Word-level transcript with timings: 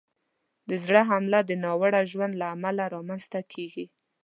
د 0.69 0.69
زړه 0.83 1.01
حمله 1.09 1.39
د 1.45 1.51
ناوړه 1.63 2.01
ژوند 2.11 2.33
له 2.41 2.45
امله 2.55 2.83
رامنځته 2.95 3.39
کېږي. 3.53 3.85